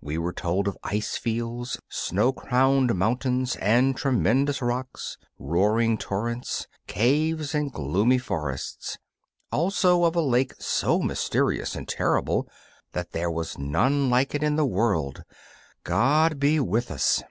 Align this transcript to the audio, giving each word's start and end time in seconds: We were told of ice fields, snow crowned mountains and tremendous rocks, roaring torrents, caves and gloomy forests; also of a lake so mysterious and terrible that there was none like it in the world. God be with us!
We 0.00 0.18
were 0.18 0.32
told 0.32 0.68
of 0.68 0.78
ice 0.84 1.16
fields, 1.16 1.80
snow 1.88 2.32
crowned 2.32 2.94
mountains 2.94 3.56
and 3.56 3.96
tremendous 3.96 4.62
rocks, 4.62 5.18
roaring 5.36 5.98
torrents, 5.98 6.68
caves 6.86 7.56
and 7.56 7.72
gloomy 7.72 8.18
forests; 8.18 8.98
also 9.50 10.04
of 10.04 10.14
a 10.14 10.20
lake 10.20 10.54
so 10.60 11.00
mysterious 11.00 11.74
and 11.74 11.88
terrible 11.88 12.48
that 12.92 13.10
there 13.10 13.32
was 13.32 13.58
none 13.58 14.08
like 14.08 14.32
it 14.32 14.44
in 14.44 14.54
the 14.54 14.64
world. 14.64 15.24
God 15.82 16.38
be 16.38 16.60
with 16.60 16.92
us! 16.92 17.24